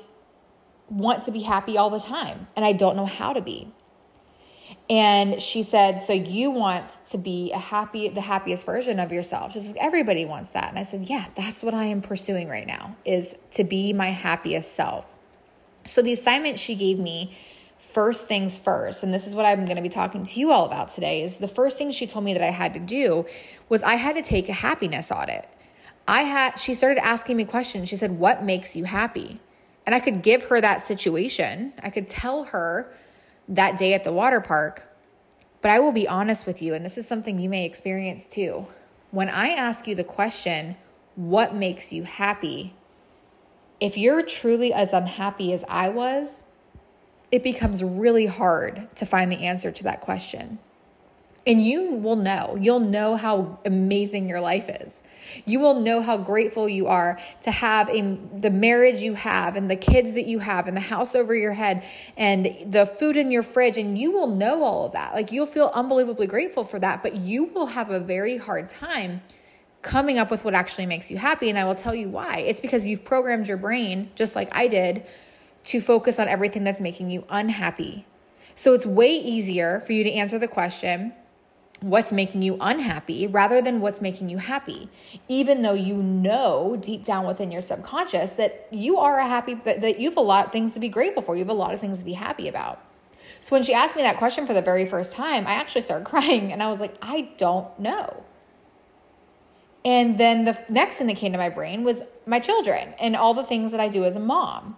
want 0.89 1.23
to 1.23 1.31
be 1.31 1.41
happy 1.41 1.77
all 1.77 1.89
the 1.89 1.99
time 1.99 2.47
and 2.55 2.63
I 2.63 2.71
don't 2.71 2.95
know 2.95 3.05
how 3.05 3.33
to 3.33 3.41
be. 3.41 3.73
And 4.89 5.41
she 5.41 5.63
said, 5.63 6.01
So 6.01 6.13
you 6.13 6.51
want 6.51 6.97
to 7.07 7.17
be 7.17 7.51
a 7.51 7.57
happy, 7.57 8.09
the 8.09 8.21
happiest 8.21 8.65
version 8.65 8.99
of 8.99 9.11
yourself? 9.11 9.53
She's 9.53 9.67
like, 9.67 9.77
Everybody 9.83 10.25
wants 10.25 10.51
that. 10.51 10.69
And 10.69 10.79
I 10.79 10.83
said, 10.83 11.09
Yeah, 11.09 11.25
that's 11.35 11.63
what 11.63 11.73
I 11.73 11.85
am 11.85 12.01
pursuing 12.01 12.49
right 12.49 12.67
now 12.67 12.95
is 13.05 13.35
to 13.51 13.63
be 13.63 13.93
my 13.93 14.07
happiest 14.07 14.73
self. 14.73 15.15
So 15.85 16.01
the 16.01 16.13
assignment 16.13 16.59
she 16.59 16.75
gave 16.75 16.99
me, 16.99 17.35
first 17.77 18.27
things 18.27 18.57
first, 18.57 19.03
and 19.03 19.13
this 19.13 19.27
is 19.27 19.35
what 19.35 19.45
I'm 19.45 19.65
going 19.65 19.75
to 19.75 19.83
be 19.83 19.89
talking 19.89 20.23
to 20.23 20.39
you 20.39 20.51
all 20.51 20.65
about 20.65 20.91
today, 20.91 21.23
is 21.23 21.37
the 21.37 21.47
first 21.47 21.77
thing 21.77 21.91
she 21.91 22.07
told 22.07 22.23
me 22.23 22.33
that 22.33 22.43
I 22.43 22.51
had 22.51 22.73
to 22.73 22.79
do 22.79 23.25
was 23.69 23.83
I 23.83 23.95
had 23.95 24.15
to 24.15 24.21
take 24.21 24.47
a 24.47 24.53
happiness 24.53 25.11
audit. 25.11 25.47
I 26.07 26.23
had, 26.23 26.59
she 26.59 26.73
started 26.73 27.03
asking 27.03 27.37
me 27.37 27.45
questions. 27.45 27.89
She 27.89 27.97
said, 27.97 28.19
What 28.19 28.43
makes 28.43 28.75
you 28.75 28.85
happy? 28.85 29.39
And 29.85 29.93
I 29.93 29.99
could 29.99 30.21
give 30.21 30.43
her 30.43 30.61
that 30.61 30.81
situation. 30.81 31.73
I 31.81 31.89
could 31.89 32.07
tell 32.07 32.45
her 32.45 32.93
that 33.47 33.77
day 33.77 33.93
at 33.93 34.03
the 34.03 34.13
water 34.13 34.41
park. 34.41 34.89
But 35.61 35.71
I 35.71 35.79
will 35.79 35.91
be 35.91 36.07
honest 36.07 36.45
with 36.45 36.61
you, 36.61 36.73
and 36.73 36.85
this 36.85 36.97
is 36.97 37.07
something 37.07 37.39
you 37.39 37.49
may 37.49 37.65
experience 37.65 38.25
too. 38.25 38.67
When 39.11 39.29
I 39.29 39.49
ask 39.49 39.87
you 39.87 39.95
the 39.95 40.03
question, 40.03 40.75
What 41.15 41.55
makes 41.55 41.93
you 41.93 42.03
happy? 42.03 42.73
If 43.79 43.97
you're 43.97 44.23
truly 44.23 44.73
as 44.73 44.93
unhappy 44.93 45.53
as 45.53 45.63
I 45.67 45.89
was, 45.89 46.43
it 47.31 47.43
becomes 47.43 47.83
really 47.83 48.27
hard 48.27 48.87
to 48.95 49.05
find 49.05 49.31
the 49.31 49.43
answer 49.43 49.71
to 49.71 49.83
that 49.83 50.01
question. 50.01 50.59
And 51.45 51.61
you 51.65 51.95
will 51.95 52.15
know, 52.15 52.57
you'll 52.59 52.79
know 52.79 53.17
how 53.17 53.59
amazing 53.65 54.29
your 54.29 54.39
life 54.39 54.69
is. 54.81 55.01
You 55.45 55.59
will 55.59 55.79
know 55.79 56.01
how 56.01 56.17
grateful 56.17 56.69
you 56.69 56.87
are 56.87 57.19
to 57.43 57.51
have 57.51 57.89
a, 57.89 58.17
the 58.37 58.49
marriage 58.49 59.01
you 59.01 59.13
have 59.15 59.55
and 59.55 59.69
the 59.69 59.75
kids 59.75 60.13
that 60.13 60.25
you 60.25 60.39
have 60.39 60.67
and 60.67 60.77
the 60.77 60.81
house 60.81 61.15
over 61.15 61.35
your 61.35 61.53
head 61.53 61.83
and 62.17 62.55
the 62.65 62.85
food 62.85 63.17
in 63.17 63.31
your 63.31 63.43
fridge. 63.43 63.77
And 63.77 63.97
you 63.97 64.11
will 64.11 64.27
know 64.27 64.63
all 64.63 64.85
of 64.85 64.93
that. 64.93 65.13
Like 65.13 65.31
you'll 65.31 65.45
feel 65.45 65.71
unbelievably 65.73 66.27
grateful 66.27 66.63
for 66.63 66.79
that, 66.79 67.03
but 67.03 67.15
you 67.15 67.45
will 67.45 67.67
have 67.67 67.89
a 67.89 67.99
very 67.99 68.37
hard 68.37 68.69
time 68.69 69.21
coming 69.81 70.17
up 70.17 70.31
with 70.31 70.45
what 70.45 70.53
actually 70.53 70.85
makes 70.85 71.11
you 71.11 71.17
happy. 71.17 71.49
And 71.49 71.59
I 71.59 71.65
will 71.65 71.75
tell 71.75 71.95
you 71.95 72.09
why. 72.09 72.37
It's 72.37 72.61
because 72.61 72.87
you've 72.87 73.03
programmed 73.03 73.49
your 73.49 73.57
brain, 73.57 74.11
just 74.15 74.35
like 74.35 74.55
I 74.55 74.67
did, 74.67 75.05
to 75.65 75.81
focus 75.81 76.19
on 76.19 76.29
everything 76.29 76.63
that's 76.63 76.79
making 76.79 77.09
you 77.09 77.25
unhappy. 77.29 78.05
So 78.55 78.73
it's 78.73 78.85
way 78.85 79.11
easier 79.11 79.81
for 79.81 79.91
you 79.91 80.03
to 80.03 80.11
answer 80.11 80.39
the 80.39 80.47
question 80.47 81.13
what's 81.83 82.13
making 82.13 82.41
you 82.41 82.57
unhappy 82.61 83.27
rather 83.27 83.61
than 83.61 83.81
what's 83.81 83.99
making 83.99 84.29
you 84.29 84.37
happy. 84.37 84.89
Even 85.27 85.61
though 85.61 85.73
you 85.73 85.95
know 85.95 86.77
deep 86.81 87.03
down 87.03 87.27
within 87.27 87.51
your 87.51 87.61
subconscious 87.61 88.31
that 88.31 88.67
you 88.71 88.97
are 88.97 89.19
a 89.19 89.27
happy 89.27 89.55
that, 89.65 89.99
you 89.99 90.09
have 90.09 90.17
a 90.17 90.21
lot 90.21 90.45
of 90.45 90.51
things 90.51 90.73
to 90.73 90.79
be 90.79 90.87
grateful 90.87 91.21
for 91.21 91.35
you 91.35 91.39
have 91.39 91.49
a 91.49 91.53
lot 91.53 91.73
of 91.73 91.81
things 91.81 91.99
to 91.99 92.05
be 92.05 92.13
happy 92.13 92.47
about. 92.47 92.81
So 93.41 93.53
when 93.53 93.63
she 93.63 93.73
asked 93.73 93.97
me 93.97 94.01
that 94.03 94.17
question 94.17 94.47
for 94.47 94.53
the 94.53 94.61
very 94.61 94.85
first 94.85 95.13
time 95.13 95.45
i 95.45 95.53
actually 95.53 95.81
started 95.81 96.05
crying 96.13 96.53
and 96.53 96.63
i 96.63 96.69
was 96.69 96.79
like 96.79 96.95
i 97.01 97.29
don't 97.37 97.77
know. 97.79 98.23
And 99.85 100.17
then 100.17 100.45
the 100.45 100.57
next 100.69 100.95
thing 100.95 101.07
that 101.07 101.17
came 101.17 101.33
to 101.33 101.37
my 101.37 101.49
brain 101.49 101.83
was 101.83 102.03
my 102.25 102.39
children 102.39 102.93
and 102.99 103.17
all 103.17 103.33
the 103.33 103.43
things 103.43 103.71
that 103.71 103.81
i 103.81 103.89
do 103.89 104.05
as 104.05 104.15
a 104.15 104.21
mom. 104.21 104.77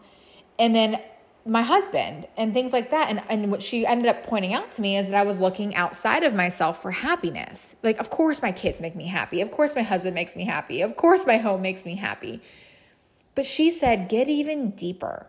And 0.58 0.74
then 0.74 1.02
my 1.46 1.62
husband 1.62 2.28
and 2.38 2.54
things 2.54 2.74
like 2.74 2.90
that. 2.92 3.10
And, 3.10 3.22
and 3.30 3.52
what 3.52 3.62
she 3.62 3.86
ended 3.86 4.08
up 4.08 4.24
pointing 4.24 4.54
out 4.54 4.72
to 4.74 4.82
me 4.82 4.98
is 4.98 5.10
that 5.10 5.16
I 5.16 5.24
was 5.24 5.40
looking 5.40 5.76
outside 5.76 6.24
of 6.24 6.34
myself 6.34 6.82
for 6.82 6.90
happiness. 6.92 7.76
Like, 7.84 8.00
of 8.00 8.10
course, 8.10 8.42
my 8.42 8.52
kids 8.52 8.82
make 8.82 8.96
me 8.96 9.06
happy. 9.06 9.42
Of 9.42 9.52
course, 9.52 9.76
my 9.76 9.84
husband 9.84 10.16
makes 10.16 10.36
me 10.36 10.44
happy. 10.44 10.82
Of 10.82 10.96
course, 10.96 11.28
my 11.28 11.38
home 11.38 11.62
makes 11.62 11.86
me 11.86 11.96
happy. 11.96 12.42
But 13.36 13.46
she 13.46 13.70
said, 13.70 14.10
get 14.10 14.28
even 14.28 14.72
deeper. 14.72 15.28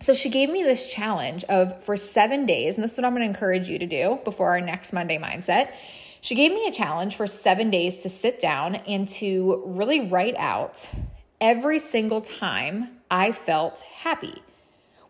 So 0.00 0.14
she 0.14 0.28
gave 0.28 0.50
me 0.50 0.62
this 0.62 0.92
challenge 0.92 1.42
of 1.44 1.82
for 1.82 1.96
seven 1.96 2.44
days, 2.44 2.74
and 2.74 2.84
this 2.84 2.92
is 2.92 2.98
what 2.98 3.06
I'm 3.06 3.12
going 3.12 3.22
to 3.22 3.28
encourage 3.28 3.66
you 3.68 3.78
to 3.78 3.86
do 3.86 4.20
before 4.24 4.50
our 4.50 4.60
next 4.60 4.92
Monday 4.92 5.16
mindset. 5.16 5.72
She 6.20 6.34
gave 6.34 6.52
me 6.52 6.66
a 6.66 6.72
challenge 6.72 7.16
for 7.16 7.26
seven 7.26 7.70
days 7.70 8.00
to 8.00 8.10
sit 8.10 8.40
down 8.40 8.74
and 8.74 9.08
to 9.10 9.62
really 9.64 10.08
write 10.08 10.34
out 10.36 10.86
every 11.40 11.78
single 11.78 12.20
time 12.20 12.90
I 13.10 13.32
felt 13.32 13.80
happy 13.80 14.42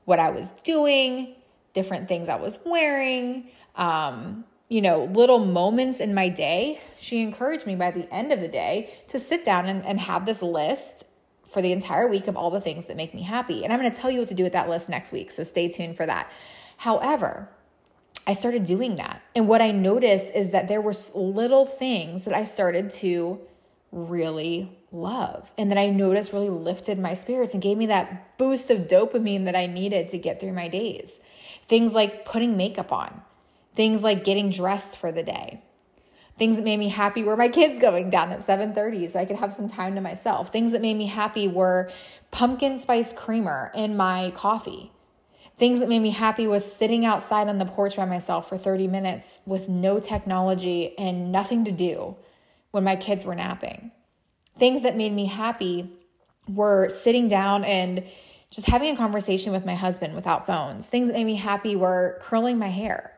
what 0.07 0.19
I 0.19 0.31
was 0.31 0.51
doing, 0.65 1.35
different 1.75 2.09
things 2.09 2.31
I 2.31 2.37
was 2.37 2.57
wearing, 2.65 3.51
um, 3.75 4.45
you 4.69 4.81
know, 4.81 5.05
little 5.05 5.39
moments 5.39 6.01
in 6.01 6.15
my 6.15 6.29
day. 6.29 6.81
She 6.99 7.23
encouraged 7.23 7.67
me 7.67 7.77
by 7.77 7.91
the 7.91 8.13
end 8.13 8.33
of 8.33 8.41
the 8.41 8.49
day 8.49 8.95
to 9.09 9.21
sit 9.21 9.45
down 9.45 9.67
and, 9.67 9.85
and 9.85 10.01
have 10.01 10.25
this 10.25 10.41
list 10.43 11.05
for 11.45 11.63
the 11.63 11.71
entire 11.73 12.09
week 12.09 12.27
of 12.27 12.37
all 12.37 12.51
the 12.51 12.61
things 12.61 12.87
that 12.87 12.97
make 12.97 13.15
me 13.15 13.23
happy. 13.23 13.63
And 13.63 13.73
I'm 13.73 13.81
going 13.81 13.93
to 13.93 14.01
tell 14.01 14.11
you 14.11 14.21
what 14.21 14.29
to 14.29 14.35
do 14.35 14.43
with 14.43 14.55
that 14.55 14.69
list 14.69 14.89
next 14.89 15.13
week. 15.13 15.31
So 15.31 15.45
stay 15.45 15.69
tuned 15.69 15.97
for 15.97 16.07
that. 16.07 16.33
However, 16.79 17.49
I 18.27 18.35
started 18.35 18.65
doing 18.65 18.97
that. 18.97 19.23
And 19.35 19.47
what 19.47 19.63
I 19.63 19.71
noticed 19.71 20.31
is 20.35 20.51
that 20.51 20.67
there 20.67 20.81
were 20.81 20.95
little 21.15 21.67
things 21.67 22.25
that 22.25 22.35
I 22.35 22.45
started 22.45 22.91
to 22.93 23.41
really 23.93 24.77
love. 24.97 25.53
And 25.57 25.71
that 25.71 25.79
I 25.79 25.91
noticed 25.91 26.33
really 26.33 26.49
lifted 26.49 26.99
my 26.99 27.15
spirits 27.15 27.55
and 27.55 27.63
gave 27.63 27.77
me 27.77 27.87
that 27.87 28.39
boost 28.39 28.71
of 28.71 28.89
dopamine 28.89 29.45
that 29.45 29.57
I 29.57 29.67
needed 29.67 30.09
to 30.11 30.19
get 30.19 30.41
through 30.41 30.53
my 30.53 30.69
days. 30.69 31.21
Things 31.69 31.93
like 31.93 32.25
putting 32.25 32.57
makeup 32.57 32.93
on, 32.93 33.23
things 33.75 34.03
like 34.03 34.25
getting 34.25 34.51
dressed 34.51 34.97
for 34.97 35.13
the 35.13 35.23
day. 35.23 35.63
Things 36.39 36.57
that 36.57 36.65
made 36.65 36.79
me 36.79 36.89
happy 36.89 37.23
were 37.23 37.37
my 37.37 37.49
kids 37.61 37.79
going 37.79 38.11
down 38.11 38.33
at 38.33 38.41
7:30 38.41 39.11
so 39.11 39.19
I 39.19 39.25
could 39.25 39.37
have 39.37 39.53
some 39.53 39.69
time 39.69 39.95
to 39.95 40.01
myself. 40.01 40.51
Things 40.51 40.73
that 40.73 40.83
made 40.83 40.97
me 40.97 41.07
happy 41.07 41.49
were 41.49 41.91
pumpkin 42.31 42.79
spice 42.79 43.13
creamer 43.13 43.71
in 43.75 43.97
my 43.97 44.33
coffee. 44.35 44.93
Things 45.57 45.81
that 45.81 45.89
made 45.89 46.01
me 46.01 46.11
happy 46.11 46.47
was 46.47 46.71
sitting 46.71 47.07
outside 47.07 47.49
on 47.49 47.57
the 47.57 47.65
porch 47.65 47.97
by 47.97 48.05
myself 48.05 48.47
for 48.47 48.59
30 48.59 48.89
minutes 48.89 49.39
with 49.47 49.71
no 49.71 49.99
technology 49.99 50.97
and 50.99 51.33
nothing 51.33 51.65
to 51.65 51.73
do 51.73 52.17
when 52.73 52.85
my 52.85 52.95
kids 52.95 53.25
were 53.25 53.35
napping 53.35 53.91
things 54.59 54.83
that 54.83 54.97
made 54.97 55.13
me 55.13 55.27
happy 55.27 55.91
were 56.49 56.89
sitting 56.89 57.29
down 57.29 57.65
and 57.65 58.05
just 58.51 58.67
having 58.67 58.95
a 58.95 58.97
conversation 58.97 59.53
with 59.53 59.67
my 59.67 59.75
husband 59.75 60.15
without 60.15 60.47
phones. 60.47 60.89
Things 60.89 61.09
that 61.09 61.15
made 61.15 61.25
me 61.25 61.35
happy 61.35 61.77
were 61.77 62.19
curling 62.23 62.59
my 62.59 62.69
hair. 62.69 63.13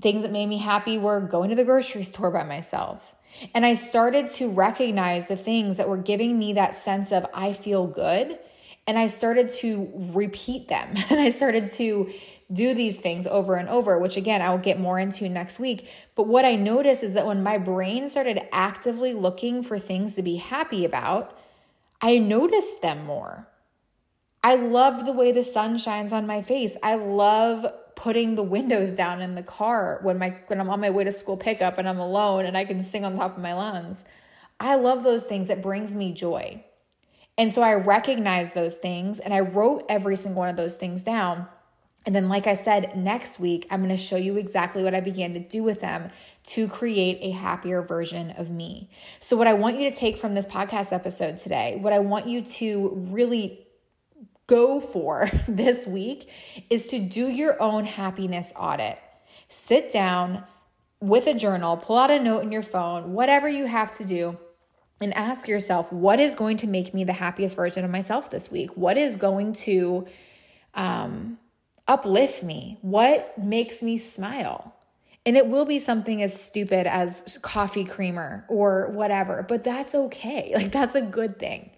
Things 0.00 0.22
that 0.22 0.32
made 0.32 0.46
me 0.46 0.58
happy 0.58 0.98
were 0.98 1.20
going 1.20 1.50
to 1.50 1.56
the 1.56 1.64
grocery 1.64 2.04
store 2.04 2.30
by 2.30 2.44
myself. 2.44 3.14
And 3.54 3.66
I 3.66 3.74
started 3.74 4.30
to 4.32 4.48
recognize 4.48 5.26
the 5.26 5.36
things 5.36 5.76
that 5.76 5.88
were 5.88 5.96
giving 5.96 6.38
me 6.38 6.54
that 6.54 6.76
sense 6.76 7.12
of 7.12 7.26
I 7.34 7.52
feel 7.52 7.86
good. 7.86 8.38
And 8.86 8.98
I 8.98 9.08
started 9.08 9.50
to 9.60 9.90
repeat 10.14 10.68
them. 10.68 10.94
And 11.10 11.20
I 11.20 11.30
started 11.30 11.70
to 11.72 12.10
do 12.52 12.74
these 12.74 12.98
things 12.98 13.26
over 13.26 13.56
and 13.56 13.68
over, 13.68 13.98
which 13.98 14.16
again, 14.16 14.40
I 14.40 14.50
will 14.50 14.58
get 14.58 14.78
more 14.78 14.98
into 14.98 15.28
next 15.28 15.58
week. 15.58 15.90
But 16.14 16.28
what 16.28 16.44
I 16.44 16.54
noticed 16.54 17.02
is 17.02 17.14
that 17.14 17.26
when 17.26 17.42
my 17.42 17.58
brain 17.58 18.08
started 18.08 18.40
actively 18.52 19.12
looking 19.12 19.62
for 19.62 19.78
things 19.78 20.14
to 20.14 20.22
be 20.22 20.36
happy 20.36 20.84
about, 20.84 21.36
I 22.00 22.18
noticed 22.18 22.82
them 22.82 23.04
more. 23.04 23.48
I 24.44 24.54
loved 24.54 25.06
the 25.06 25.12
way 25.12 25.32
the 25.32 25.42
sun 25.42 25.76
shines 25.76 26.12
on 26.12 26.26
my 26.26 26.40
face. 26.40 26.76
I 26.82 26.94
love 26.94 27.66
putting 27.96 28.36
the 28.36 28.42
windows 28.42 28.92
down 28.92 29.22
in 29.22 29.34
the 29.34 29.42
car 29.42 29.98
when 30.02 30.18
my 30.18 30.36
when 30.46 30.60
I'm 30.60 30.70
on 30.70 30.80
my 30.80 30.90
way 30.90 31.02
to 31.02 31.10
school 31.10 31.36
pickup 31.36 31.78
and 31.78 31.88
I'm 31.88 31.98
alone 31.98 32.46
and 32.46 32.56
I 32.56 32.64
can 32.64 32.80
sing 32.80 33.04
on 33.04 33.16
top 33.16 33.36
of 33.36 33.42
my 33.42 33.54
lungs. 33.54 34.04
I 34.60 34.76
love 34.76 35.02
those 35.02 35.24
things. 35.24 35.50
It 35.50 35.62
brings 35.62 35.94
me 35.94 36.12
joy. 36.12 36.62
And 37.38 37.52
so 37.52 37.62
I 37.62 37.74
recognized 37.74 38.54
those 38.54 38.76
things 38.76 39.18
and 39.18 39.34
I 39.34 39.40
wrote 39.40 39.84
every 39.88 40.16
single 40.16 40.40
one 40.40 40.48
of 40.48 40.56
those 40.56 40.76
things 40.76 41.02
down. 41.02 41.48
And 42.06 42.14
then, 42.14 42.28
like 42.28 42.46
I 42.46 42.54
said, 42.54 42.96
next 42.96 43.40
week, 43.40 43.66
I'm 43.68 43.80
going 43.80 43.90
to 43.90 43.96
show 43.96 44.16
you 44.16 44.36
exactly 44.36 44.84
what 44.84 44.94
I 44.94 45.00
began 45.00 45.34
to 45.34 45.40
do 45.40 45.64
with 45.64 45.80
them 45.80 46.10
to 46.44 46.68
create 46.68 47.18
a 47.20 47.32
happier 47.32 47.82
version 47.82 48.30
of 48.32 48.48
me. 48.48 48.88
So, 49.18 49.36
what 49.36 49.48
I 49.48 49.54
want 49.54 49.78
you 49.78 49.90
to 49.90 49.96
take 49.96 50.16
from 50.16 50.34
this 50.34 50.46
podcast 50.46 50.92
episode 50.92 51.36
today, 51.36 51.78
what 51.80 51.92
I 51.92 51.98
want 51.98 52.28
you 52.28 52.42
to 52.42 52.92
really 53.10 53.66
go 54.46 54.80
for 54.80 55.28
this 55.48 55.86
week 55.86 56.30
is 56.70 56.86
to 56.88 57.00
do 57.00 57.26
your 57.26 57.60
own 57.60 57.84
happiness 57.84 58.52
audit. 58.54 58.98
Sit 59.48 59.92
down 59.92 60.44
with 61.00 61.26
a 61.26 61.34
journal, 61.34 61.76
pull 61.76 61.98
out 61.98 62.12
a 62.12 62.22
note 62.22 62.44
in 62.44 62.52
your 62.52 62.62
phone, 62.62 63.14
whatever 63.14 63.48
you 63.48 63.66
have 63.66 63.96
to 63.98 64.04
do 64.04 64.38
and 65.00 65.12
ask 65.14 65.46
yourself 65.46 65.92
what 65.92 66.20
is 66.20 66.34
going 66.34 66.56
to 66.58 66.66
make 66.66 66.94
me 66.94 67.04
the 67.04 67.12
happiest 67.12 67.56
version 67.56 67.84
of 67.84 67.90
myself 67.90 68.30
this 68.30 68.50
week 68.50 68.70
what 68.76 68.96
is 68.96 69.16
going 69.16 69.52
to 69.52 70.06
um, 70.74 71.38
uplift 71.88 72.42
me? 72.42 72.78
What 72.82 73.36
makes 73.38 73.82
me 73.82 73.98
smile? 73.98 74.74
And 75.24 75.36
it 75.36 75.48
will 75.48 75.64
be 75.64 75.80
something 75.80 76.22
as 76.22 76.40
stupid 76.40 76.86
as 76.86 77.38
coffee 77.42 77.84
creamer 77.84 78.44
or 78.48 78.88
whatever, 78.90 79.44
but 79.46 79.64
that's 79.64 79.94
okay. 79.94 80.52
Like, 80.56 80.72
that's 80.72 80.94
a 80.94 81.02
good 81.02 81.38
thing. 81.38 81.70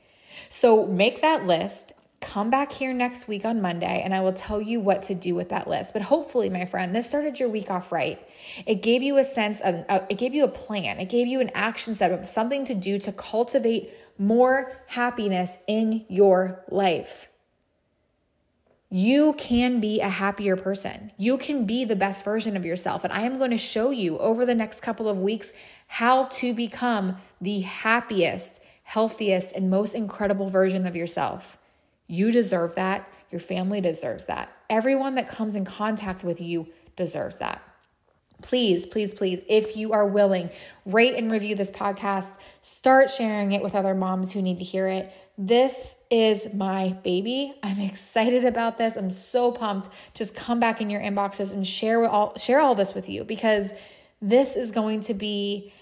So, 0.48 0.86
make 0.86 1.22
that 1.22 1.46
list. 1.46 1.92
Come 2.20 2.50
back 2.50 2.72
here 2.72 2.92
next 2.92 3.28
week 3.28 3.44
on 3.44 3.62
Monday 3.62 4.02
and 4.04 4.12
I 4.12 4.20
will 4.20 4.32
tell 4.32 4.60
you 4.60 4.80
what 4.80 5.04
to 5.04 5.14
do 5.14 5.36
with 5.36 5.50
that 5.50 5.68
list. 5.68 5.92
But 5.92 6.02
hopefully, 6.02 6.50
my 6.50 6.64
friend, 6.64 6.94
this 6.94 7.08
started 7.08 7.38
your 7.38 7.48
week 7.48 7.70
off 7.70 7.92
right. 7.92 8.20
It 8.66 8.82
gave 8.82 9.02
you 9.02 9.18
a 9.18 9.24
sense 9.24 9.60
of, 9.60 9.84
uh, 9.88 10.00
it 10.08 10.18
gave 10.18 10.34
you 10.34 10.42
a 10.42 10.48
plan, 10.48 10.98
it 10.98 11.08
gave 11.08 11.28
you 11.28 11.40
an 11.40 11.50
action 11.54 11.94
step 11.94 12.10
of 12.10 12.28
something 12.28 12.64
to 12.64 12.74
do 12.74 12.98
to 12.98 13.12
cultivate 13.12 13.92
more 14.18 14.72
happiness 14.88 15.56
in 15.68 16.04
your 16.08 16.64
life. 16.70 17.28
You 18.90 19.34
can 19.34 19.80
be 19.80 20.00
a 20.00 20.08
happier 20.08 20.56
person. 20.56 21.12
You 21.18 21.36
can 21.36 21.66
be 21.66 21.84
the 21.84 21.96
best 21.96 22.24
version 22.24 22.56
of 22.56 22.64
yourself. 22.64 23.04
And 23.04 23.12
I 23.12 23.20
am 23.22 23.38
going 23.38 23.50
to 23.50 23.58
show 23.58 23.90
you 23.90 24.18
over 24.18 24.46
the 24.46 24.54
next 24.54 24.80
couple 24.80 25.08
of 25.08 25.18
weeks 25.18 25.52
how 25.88 26.24
to 26.24 26.54
become 26.54 27.18
the 27.40 27.60
happiest, 27.60 28.60
healthiest, 28.84 29.54
and 29.54 29.68
most 29.68 29.94
incredible 29.94 30.48
version 30.48 30.86
of 30.86 30.96
yourself. 30.96 31.58
You 32.06 32.30
deserve 32.30 32.76
that. 32.76 33.06
Your 33.30 33.40
family 33.40 33.82
deserves 33.82 34.24
that. 34.24 34.50
Everyone 34.70 35.16
that 35.16 35.28
comes 35.28 35.54
in 35.54 35.66
contact 35.66 36.24
with 36.24 36.40
you 36.40 36.68
deserves 36.96 37.38
that. 37.38 37.62
please, 38.40 38.86
please, 38.86 39.12
please, 39.12 39.40
if 39.48 39.76
you 39.76 39.92
are 39.92 40.06
willing, 40.06 40.48
rate 40.86 41.14
and 41.16 41.30
review 41.30 41.54
this 41.56 41.70
podcast. 41.70 42.32
Start 42.62 43.10
sharing 43.10 43.52
it 43.52 43.62
with 43.62 43.74
other 43.74 43.94
moms 43.94 44.32
who 44.32 44.40
need 44.40 44.58
to 44.58 44.64
hear 44.64 44.86
it. 44.86 45.12
This 45.40 45.94
is 46.10 46.52
my 46.52 46.94
baby. 47.04 47.54
I'm 47.62 47.78
excited 47.78 48.44
about 48.44 48.76
this. 48.76 48.96
I'm 48.96 49.10
so 49.10 49.52
pumped. 49.52 49.88
Just 50.12 50.34
come 50.34 50.58
back 50.58 50.80
in 50.80 50.90
your 50.90 51.00
inboxes 51.00 51.52
and 51.52 51.64
share 51.64 52.04
all 52.06 52.36
share 52.36 52.58
all 52.58 52.74
this 52.74 52.92
with 52.92 53.08
you 53.08 53.22
because 53.22 53.72
this 54.20 54.56
is 54.56 54.72
going 54.72 55.02
to 55.02 55.14
be 55.14 55.72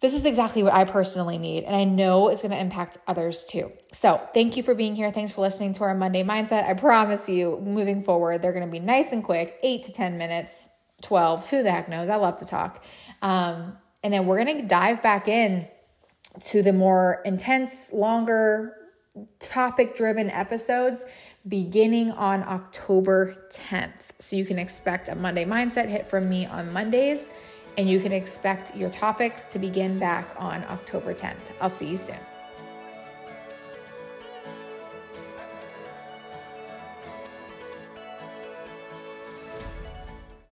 this 0.00 0.12
is 0.12 0.26
exactly 0.26 0.62
what 0.62 0.74
I 0.74 0.84
personally 0.84 1.36
need, 1.36 1.64
and 1.64 1.76
I 1.76 1.84
know 1.84 2.28
it's 2.28 2.40
going 2.40 2.52
to 2.52 2.58
impact 2.58 2.96
others 3.06 3.44
too. 3.44 3.70
So, 3.92 4.20
thank 4.32 4.56
you 4.56 4.62
for 4.62 4.74
being 4.74 4.96
here. 4.96 5.10
Thanks 5.10 5.32
for 5.32 5.42
listening 5.42 5.74
to 5.74 5.84
our 5.84 5.94
Monday 5.94 6.22
Mindset. 6.22 6.64
I 6.64 6.72
promise 6.72 7.28
you, 7.28 7.60
moving 7.62 8.00
forward, 8.00 8.40
they're 8.40 8.52
going 8.52 8.64
to 8.64 8.70
be 8.70 8.78
nice 8.78 9.12
and 9.12 9.22
quick 9.22 9.58
eight 9.62 9.82
to 9.84 9.92
10 9.92 10.16
minutes, 10.16 10.70
12. 11.02 11.50
Who 11.50 11.62
the 11.62 11.70
heck 11.70 11.90
knows? 11.90 12.08
I 12.08 12.16
love 12.16 12.38
to 12.38 12.46
talk. 12.46 12.82
Um, 13.20 13.76
and 14.02 14.10
then 14.10 14.24
we're 14.24 14.42
going 14.42 14.56
to 14.56 14.66
dive 14.66 15.02
back 15.02 15.28
in 15.28 15.68
to 16.44 16.62
the 16.62 16.72
more 16.72 17.22
intense, 17.24 17.92
longer, 17.92 18.76
topic 19.38 19.96
driven 19.96 20.30
episodes 20.30 21.04
beginning 21.48 22.12
on 22.12 22.42
October 22.46 23.48
10th. 23.52 23.90
So, 24.18 24.36
you 24.36 24.44
can 24.44 24.58
expect 24.58 25.08
a 25.08 25.14
Monday 25.14 25.44
Mindset 25.44 25.88
hit 25.88 26.06
from 26.06 26.28
me 26.28 26.46
on 26.46 26.72
Mondays 26.72 27.28
and 27.76 27.88
you 27.88 28.00
can 28.00 28.12
expect 28.12 28.76
your 28.76 28.90
topics 28.90 29.46
to 29.46 29.58
begin 29.58 29.98
back 29.98 30.28
on 30.36 30.64
October 30.64 31.14
10th. 31.14 31.36
I'll 31.60 31.70
see 31.70 31.88
you 31.88 31.96
soon. 31.96 32.29